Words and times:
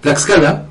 Tlaxcala 0.00 0.70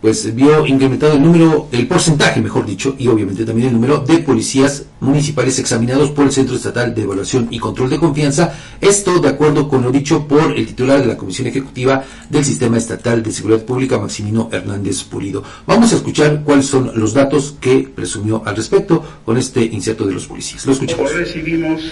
pues 0.00 0.34
vio 0.34 0.66
incrementado 0.66 1.12
el 1.12 1.22
número, 1.22 1.68
el 1.72 1.86
porcentaje, 1.86 2.40
mejor 2.40 2.64
dicho, 2.64 2.94
y 2.98 3.08
obviamente 3.08 3.44
también 3.44 3.68
el 3.68 3.74
número 3.74 3.98
de 3.98 4.18
policías 4.18 4.86
municipales 5.00 5.58
examinados 5.58 6.10
por 6.10 6.24
el 6.24 6.32
Centro 6.32 6.56
Estatal 6.56 6.94
de 6.94 7.02
Evaluación 7.02 7.48
y 7.50 7.58
Control 7.58 7.90
de 7.90 7.98
Confianza. 7.98 8.54
Esto 8.80 9.18
de 9.18 9.28
acuerdo 9.28 9.68
con 9.68 9.82
lo 9.82 9.90
dicho 9.92 10.26
por 10.26 10.56
el 10.56 10.66
titular 10.66 11.00
de 11.00 11.06
la 11.06 11.18
Comisión 11.18 11.48
Ejecutiva 11.48 12.02
del 12.30 12.44
Sistema 12.44 12.78
Estatal 12.78 13.22
de 13.22 13.30
Seguridad 13.30 13.62
Pública, 13.64 13.98
Maximino 13.98 14.48
Hernández 14.50 15.02
Pulido. 15.04 15.42
Vamos 15.66 15.92
a 15.92 15.96
escuchar 15.96 16.42
cuáles 16.44 16.66
son 16.66 16.92
los 16.94 17.12
datos 17.12 17.56
que 17.60 17.90
presumió 17.94 18.42
al 18.46 18.56
respecto 18.56 19.04
con 19.24 19.36
este 19.36 19.62
inserto 19.62 20.06
de 20.06 20.14
los 20.14 20.26
policías. 20.26 20.64
Lo 20.64 20.72
escuchamos. 20.72 21.12
recibimos 21.12 21.82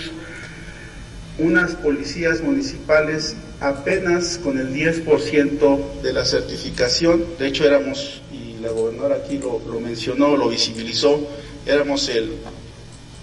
unas 1.38 1.74
policías 1.76 2.42
municipales 2.42 3.36
apenas 3.60 4.38
con 4.38 4.58
el 4.58 4.72
10% 4.72 6.00
de 6.02 6.12
la 6.12 6.24
certificación, 6.24 7.24
de 7.38 7.46
hecho 7.48 7.64
éramos, 7.64 8.22
y 8.32 8.60
la 8.60 8.70
gobernadora 8.70 9.16
aquí 9.16 9.38
lo, 9.38 9.80
mencionó, 9.80 10.36
lo 10.36 10.48
visibilizó, 10.48 11.20
éramos 11.66 12.08
el 12.08 12.32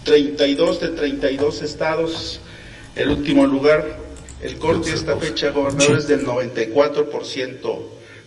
32 0.04 0.82
de 0.82 0.88
32 0.90 1.62
estados, 1.62 2.40
el 2.96 3.10
último 3.10 3.46
lugar, 3.46 3.98
el 4.42 4.58
corte 4.60 4.90
de 4.90 4.96
esta 4.96 5.18
fecha, 5.18 5.52
gobernador, 5.52 5.98
es 5.98 6.08
del 6.08 6.26
94% 6.26 7.80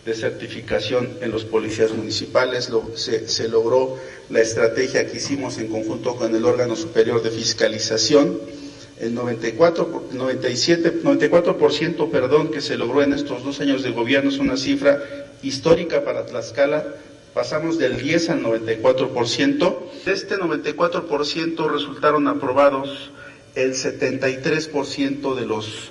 de 0.04 0.14
certificación 0.14 1.18
en 1.20 1.30
los 1.30 1.44
policías 1.44 1.92
municipales, 1.92 2.70
se, 2.94 3.28
se 3.28 3.48
logró 3.48 3.98
la 4.28 4.40
estrategia 4.40 5.06
que 5.06 5.18
hicimos 5.18 5.58
en 5.58 5.68
conjunto 5.68 6.16
con 6.16 6.34
el 6.34 6.44
órgano 6.44 6.76
superior 6.76 7.22
de 7.22 7.30
fiscalización, 7.30 8.38
el 9.00 9.14
94, 9.14 10.08
97, 10.12 11.02
94% 11.02 12.10
perdón, 12.10 12.50
que 12.50 12.60
se 12.60 12.76
logró 12.76 13.02
en 13.02 13.12
estos 13.12 13.44
dos 13.44 13.60
años 13.60 13.82
de 13.82 13.90
gobierno 13.90 14.30
es 14.30 14.38
una 14.38 14.56
cifra 14.56 15.02
histórica 15.42 16.04
para 16.04 16.26
Tlaxcala. 16.26 16.84
Pasamos 17.34 17.78
del 17.78 17.98
10 17.98 18.30
al 18.30 18.42
94%. 18.42 19.76
De 20.04 20.12
este 20.12 20.36
94% 20.36 21.70
resultaron 21.70 22.26
aprobados 22.26 23.10
el 23.54 23.74
73% 23.74 25.34
de 25.34 25.46
los 25.46 25.90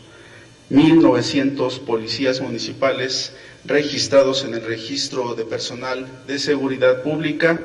1.900 0.69 1.79
policías 1.79 2.41
municipales 2.41 3.33
registrados 3.63 4.43
en 4.43 4.53
el 4.53 4.63
registro 4.65 5.35
de 5.35 5.45
personal 5.45 6.07
de 6.27 6.39
seguridad 6.39 7.03
pública. 7.03 7.59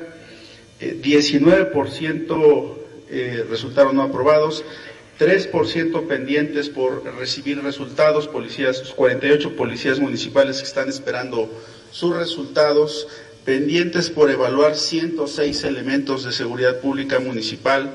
19% 0.81 2.77
eh, 3.11 3.39
eh, 3.41 3.45
resultaron 3.49 3.97
no 3.97 4.03
aprobados. 4.03 4.65
3% 5.23 6.09
pendientes 6.09 6.69
por 6.69 7.05
recibir 7.17 7.63
resultados, 7.63 8.27
policías, 8.27 8.81
48 8.97 9.55
policías 9.55 10.01
municipales 10.01 10.59
que 10.59 10.67
están 10.67 10.89
esperando 10.89 11.49
sus 11.93 12.17
resultados, 12.17 13.07
pendientes 13.45 14.11
por 14.11 14.33
evaluar 14.33 14.75
106 14.75 15.63
elementos 15.63 16.25
de 16.25 16.33
seguridad 16.33 16.81
pública 16.81 17.21
municipal, 17.21 17.93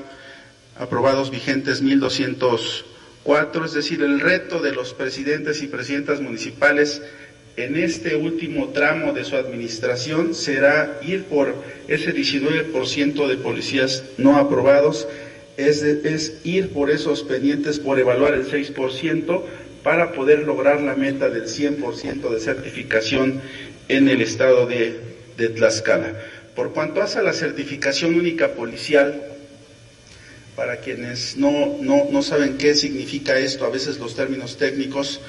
aprobados 0.78 1.30
vigentes 1.30 1.82
1204, 1.82 3.64
es 3.66 3.74
decir, 3.74 4.02
el 4.02 4.20
reto 4.20 4.62
de 4.62 4.72
los 4.72 4.94
presidentes 4.94 5.60
y 5.60 5.66
presidentas 5.66 6.22
municipales 6.22 7.02
en 7.58 7.76
este 7.76 8.16
último 8.16 8.68
tramo 8.68 9.12
de 9.12 9.24
su 9.24 9.36
administración 9.36 10.34
será 10.34 10.98
ir 11.02 11.24
por 11.24 11.54
ese 11.88 12.14
19% 12.14 13.26
de 13.26 13.36
policías 13.36 14.04
no 14.16 14.38
aprobados 14.38 15.06
es, 15.58 16.34
ir 16.44 16.70
por 16.70 16.90
esos 16.90 17.24
pendientes, 17.24 17.78
por 17.80 17.98
evaluar 17.98 18.34
el 18.34 18.48
6% 18.48 19.42
para 19.82 20.12
poder 20.12 20.40
lograr 20.40 20.80
la 20.80 20.94
meta 20.94 21.28
del 21.28 21.44
100% 21.44 22.30
de 22.30 22.40
certificación 22.40 23.40
en 23.88 24.08
el 24.08 24.22
estado 24.22 24.66
de, 24.66 25.00
de 25.36 25.48
Tlaxcala. 25.48 26.14
Por 26.54 26.72
cuanto 26.72 27.02
hace 27.02 27.18
a 27.18 27.22
la 27.22 27.32
certificación 27.32 28.14
única 28.14 28.52
policial, 28.52 29.22
para 30.56 30.78
quienes 30.78 31.36
no, 31.36 31.76
no, 31.80 32.08
no, 32.10 32.22
saben 32.22 32.56
qué 32.56 32.74
significa 32.74 33.38
esto, 33.38 33.64
a 33.64 33.70
veces 33.70 33.98
los 33.98 34.16
términos 34.16 34.56
técnicos, 34.56 35.20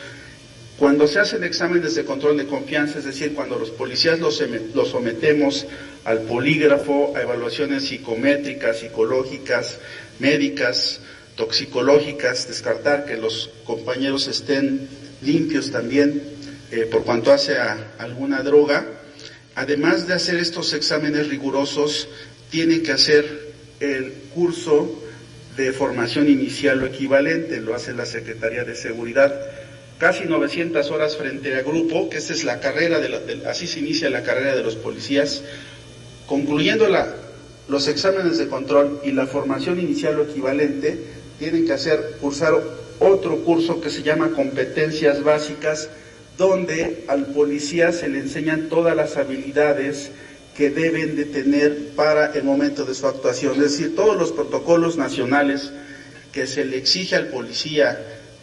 cuando 0.80 1.08
se 1.08 1.20
hacen 1.20 1.44
exámenes 1.44 1.96
de 1.96 2.06
control 2.06 2.38
de 2.38 2.48
confianza, 2.48 3.00
es 3.00 3.06
decir, 3.06 3.34
cuando 3.34 3.60
los 3.60 3.70
policías 3.70 4.18
los, 4.20 4.42
los 4.74 4.88
sometemos 4.88 5.66
al 6.06 6.22
polígrafo, 6.22 7.14
a 7.18 7.22
evaluaciones 7.22 7.84
psicométricas, 7.84 8.80
psicológicas, 8.80 9.78
médicas, 10.20 11.02
toxicológicas, 11.36 12.48
descartar 12.48 13.06
que 13.06 13.18
los 13.18 13.50
compañeros 13.66 14.28
estén 14.28 14.88
limpios 15.22 15.70
también 15.70 16.24
eh, 16.72 16.88
por 16.90 17.04
cuanto 17.04 17.34
hace 17.34 17.58
a 17.58 17.96
alguna 17.98 18.42
droga. 18.42 18.86
Además 19.56 20.08
de 20.08 20.14
hacer 20.14 20.38
estos 20.38 20.74
exámenes 20.74 21.28
rigurosos, 21.28 22.08
tienen 22.50 22.84
que 22.84 22.94
hacer 22.94 23.50
el 23.82 24.14
curso 24.34 25.04
de 25.58 25.74
formación 25.74 26.30
inicial 26.30 26.82
o 26.82 26.86
equivalente, 26.86 27.60
lo 27.60 27.76
hace 27.76 27.94
la 27.94 28.06
Secretaría 28.06 28.64
de 28.64 28.76
Seguridad, 28.76 29.34
casi 30.00 30.24
900 30.24 30.90
horas 30.92 31.18
frente 31.18 31.54
a 31.56 31.62
grupo, 31.62 32.10
que 32.10 32.18
esta 32.18 32.34
es 32.34 32.46
la 32.46 32.60
carrera, 32.62 33.00
de, 33.00 33.44
así 33.48 33.68
se 33.68 33.80
inicia 33.80 34.10
la 34.10 34.24
carrera 34.24 34.56
de 34.56 34.64
los 34.64 34.78
policías, 34.78 35.44
concluyendo 36.26 36.88
la, 36.88 37.14
los 37.68 37.88
exámenes 37.88 38.38
de 38.38 38.48
control 38.48 39.02
y 39.04 39.12
la 39.12 39.28
formación 39.28 39.80
inicial 39.80 40.18
o 40.20 40.24
equivalente 40.24 40.98
tienen 41.38 41.66
que 41.66 41.74
hacer, 41.74 42.18
cursar 42.22 42.54
otro 43.00 43.44
curso 43.44 43.82
que 43.82 43.90
se 43.90 44.02
llama 44.02 44.32
competencias 44.32 45.22
básicas, 45.22 45.90
donde 46.38 47.04
al 47.10 47.28
policía 47.28 47.92
se 47.92 48.08
le 48.08 48.20
enseñan 48.20 48.70
todas 48.70 48.96
las 48.96 49.18
habilidades 49.18 50.12
que 50.56 50.70
deben 50.70 51.18
de 51.18 51.26
tener 51.26 51.90
para 51.96 52.34
el 52.34 52.44
momento 52.44 52.86
de 52.86 52.94
su 52.94 53.06
actuación, 53.06 53.56
es 53.56 53.72
decir, 53.72 53.96
todos 53.96 54.18
los 54.18 54.32
protocolos 54.32 54.98
nacionales 54.98 55.72
que 56.32 56.48
se 56.48 56.64
le 56.64 56.78
exige 56.78 57.18
al 57.18 57.28
policía 57.28 58.00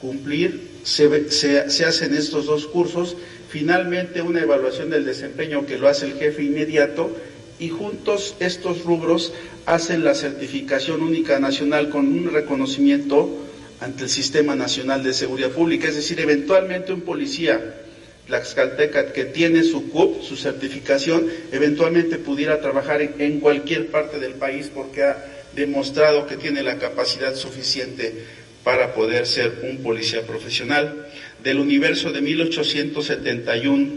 cumplir, 0.06 0.60
se, 0.84 1.30
se, 1.32 1.68
se 1.68 1.84
hacen 1.84 2.14
estos 2.14 2.46
dos 2.46 2.68
cursos, 2.68 3.16
finalmente 3.48 4.22
una 4.22 4.40
evaluación 4.40 4.88
del 4.88 5.04
desempeño 5.04 5.66
que 5.66 5.78
lo 5.78 5.88
hace 5.88 6.06
el 6.06 6.14
jefe 6.14 6.44
inmediato 6.44 7.10
y 7.58 7.70
juntos 7.70 8.36
estos 8.38 8.84
rubros 8.84 9.32
hacen 9.66 10.04
la 10.04 10.14
certificación 10.14 11.02
única 11.02 11.40
nacional 11.40 11.88
con 11.90 12.06
un 12.06 12.32
reconocimiento 12.32 13.28
ante 13.80 14.04
el 14.04 14.08
Sistema 14.08 14.54
Nacional 14.54 15.02
de 15.02 15.12
Seguridad 15.12 15.50
Pública. 15.50 15.88
Es 15.88 15.96
decir, 15.96 16.20
eventualmente 16.20 16.92
un 16.92 17.00
policía 17.00 17.74
Tlaxcalteca 18.28 19.12
que 19.12 19.24
tiene 19.24 19.64
su 19.64 19.90
CUP, 19.90 20.22
su 20.22 20.36
certificación, 20.36 21.26
eventualmente 21.50 22.18
pudiera 22.18 22.60
trabajar 22.60 23.02
en, 23.02 23.14
en 23.18 23.40
cualquier 23.40 23.88
parte 23.88 24.20
del 24.20 24.34
país 24.34 24.70
porque 24.72 25.02
ha 25.02 25.24
demostrado 25.54 26.26
que 26.28 26.36
tiene 26.36 26.62
la 26.62 26.78
capacidad 26.78 27.34
suficiente 27.34 28.45
para 28.66 28.94
poder 28.94 29.28
ser 29.28 29.60
un 29.62 29.78
policía 29.78 30.26
profesional. 30.26 31.06
Del 31.40 31.60
universo 31.60 32.10
de 32.10 32.20
1871 32.20 33.92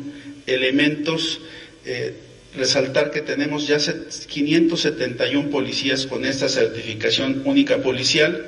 elementos, 0.46 1.42
eh, 1.86 2.14
resaltar 2.56 3.10
que 3.10 3.22
tenemos 3.22 3.66
ya 3.66 3.80
571 3.80 5.50
policías 5.50 6.06
con 6.06 6.24
esta 6.24 6.48
certificación 6.48 7.42
única 7.46 7.82
policial, 7.82 8.46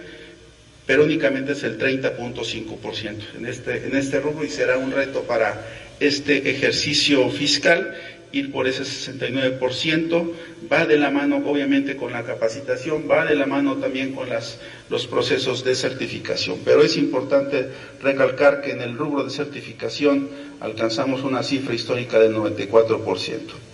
pero 0.85 1.05
únicamente 1.05 1.53
es 1.53 1.63
el 1.63 1.79
30.5% 1.79 3.37
en 3.39 3.47
este, 3.47 3.87
en 3.87 3.95
este 3.95 4.19
rubro 4.19 4.45
y 4.45 4.49
será 4.49 4.77
un 4.77 4.91
reto 4.91 5.23
para 5.23 5.65
este 5.99 6.51
ejercicio 6.51 7.31
fiscal 7.31 7.95
ir 8.31 8.51
por 8.51 8.67
ese 8.67 8.83
69%, 8.83 10.31
va 10.71 10.85
de 10.85 10.97
la 10.97 11.09
mano 11.09 11.41
obviamente 11.45 11.95
con 11.95 12.11
la 12.11 12.23
capacitación, 12.23 13.07
va 13.09 13.25
de 13.25 13.35
la 13.35 13.45
mano 13.45 13.77
también 13.77 14.13
con 14.13 14.29
las, 14.29 14.57
los 14.89 15.07
procesos 15.07 15.63
de 15.63 15.75
certificación. 15.75 16.59
Pero 16.63 16.83
es 16.83 16.97
importante 16.97 17.67
recalcar 18.01 18.61
que 18.61 18.71
en 18.71 18.81
el 18.81 18.97
rubro 18.97 19.23
de 19.23 19.31
certificación 19.31 20.29
alcanzamos 20.59 21.23
una 21.23 21.43
cifra 21.43 21.73
histórica 21.73 22.19
del 22.19 22.35
94%. 22.35 23.70